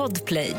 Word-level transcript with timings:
Podplay. 0.00 0.56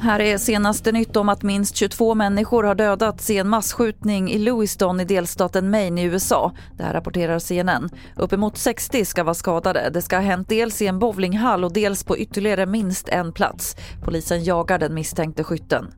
Här 0.00 0.20
är 0.20 0.38
senaste 0.38 0.92
nytt 0.92 1.16
om 1.16 1.28
att 1.28 1.42
minst 1.42 1.76
22 1.76 2.14
människor 2.14 2.64
har 2.64 2.74
dödats 2.74 3.30
i 3.30 3.38
en 3.38 3.48
massskjutning 3.48 4.30
i 4.30 4.38
Lewiston 4.38 5.00
i 5.00 5.04
delstaten 5.04 5.70
Maine 5.70 5.98
i 5.98 6.04
USA. 6.04 6.52
Det 6.76 6.82
här 6.82 6.92
rapporterar 6.92 7.38
CNN. 7.38 7.88
Uppemot 8.16 8.58
60 8.58 9.04
ska 9.04 9.24
vara 9.24 9.34
skadade. 9.34 9.90
Det 9.90 10.02
ska 10.02 10.16
ha 10.16 10.22
hänt 10.22 10.48
dels 10.48 10.82
i 10.82 10.86
en 10.86 10.98
bowlinghall 10.98 11.64
och 11.64 11.72
dels 11.72 12.04
på 12.04 12.18
ytterligare 12.18 12.66
minst 12.66 13.08
en 13.08 13.32
plats. 13.32 13.76
Polisen 14.04 14.44
jagar 14.44 14.78
den 14.78 14.94
misstänkte 14.94 15.44
skytten. 15.44 15.92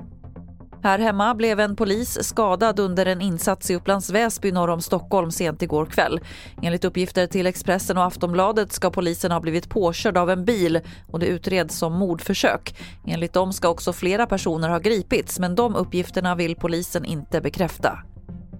Här 0.85 0.99
hemma 0.99 1.35
blev 1.35 1.61
en 1.61 1.77
polis 1.77 2.19
skadad 2.23 2.81
under 2.81 3.07
en 3.07 3.21
insats 3.21 3.71
i 3.71 3.75
Upplands 3.75 4.11
Väsby 4.11 4.53
norr 4.53 4.71
om 4.71 4.81
Stockholm 4.81 5.31
sent 5.31 5.63
igår 5.63 5.87
kväll. 5.87 6.21
Enligt 6.63 6.85
uppgifter 6.85 7.27
till 7.27 7.47
Expressen 7.47 7.99
och 7.99 8.05
Aftonbladet 8.05 8.73
ska 8.73 8.91
polisen 8.91 9.33
ha 9.33 9.41
blivit 9.41 9.69
påkörd 9.69 10.17
av 10.17 10.31
en 10.31 10.45
bil 10.45 10.81
och 11.11 11.19
det 11.19 11.27
utreds 11.27 11.79
som 11.79 11.93
mordförsök. 11.93 12.77
Enligt 13.07 13.33
dem 13.33 13.53
ska 13.53 13.69
också 13.69 13.93
flera 13.93 14.27
personer 14.27 14.69
ha 14.69 14.79
gripits 14.79 15.39
men 15.39 15.55
de 15.55 15.77
uppgifterna 15.77 16.35
vill 16.35 16.57
polisen 16.57 17.05
inte 17.05 17.41
bekräfta. 17.41 17.99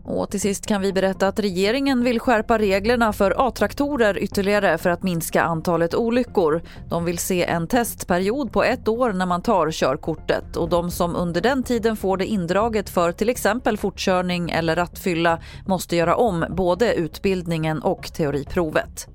Och 0.05 0.31
till 0.31 0.41
sist 0.41 0.67
kan 0.67 0.81
vi 0.81 0.93
berätta 0.93 1.29
att 1.29 1.39
regeringen 1.39 2.05
vill 2.05 2.21
skärpa 2.21 2.59
reglerna 2.59 3.13
för 3.13 3.49
A-traktorer 3.49 4.19
ytterligare 4.19 4.79
för 4.79 4.91
att 4.91 5.03
minska 5.03 5.43
antalet 5.43 5.95
olyckor. 5.95 6.63
De 6.89 7.05
vill 7.05 7.19
se 7.19 7.45
en 7.45 7.67
testperiod 7.67 8.53
på 8.53 8.65
ett 8.65 8.89
år 8.89 9.13
när 9.13 9.27
man 9.27 9.43
tar 9.43 9.71
körkortet 9.71 10.57
och 10.57 10.69
de 10.69 10.91
som 10.91 11.17
under 11.17 11.41
den 11.41 11.63
tiden 11.63 11.97
får 11.97 12.17
det 12.17 12.27
indraget 12.27 12.91
för 12.91 13.13
till 13.13 13.29
exempel 13.29 13.77
fortkörning 13.77 14.51
eller 14.51 14.77
rattfylla 14.77 15.39
måste 15.67 15.97
göra 15.97 16.17
om 16.17 16.45
både 16.51 16.95
utbildningen 16.95 17.83
och 17.83 18.13
teoriprovet. 18.13 19.09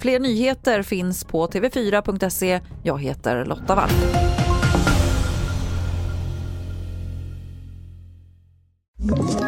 Fler 0.00 0.20
nyheter 0.20 0.82
finns 0.82 1.24
på 1.24 1.46
tv4.se. 1.46 2.60
Jag 2.82 3.02
heter 3.02 3.44
Lotta 3.44 3.74
Wall. 3.74 3.90
Ett 9.12 9.47